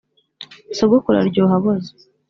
[0.77, 1.91] Sogokuru aryoha aboze